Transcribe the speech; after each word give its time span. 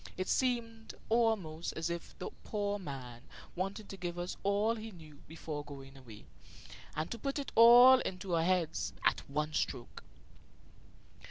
It 0.17 0.27
seemed 0.27 0.95
almost 1.09 1.73
as 1.73 1.91
if 1.91 2.17
the 2.17 2.31
poor 2.43 2.79
man 2.79 3.21
wanted 3.55 3.87
to 3.89 3.97
give 3.97 4.17
us 4.17 4.35
all 4.41 4.73
he 4.73 4.89
knew 4.89 5.21
before 5.27 5.63
going 5.63 5.95
away, 5.95 6.25
and 6.95 7.11
to 7.11 7.19
put 7.19 7.37
it 7.37 7.51
all 7.53 7.99
into 7.99 8.33
our 8.33 8.43
heads 8.43 8.93
at 9.05 9.19
one 9.29 9.53
stroke. 9.53 10.03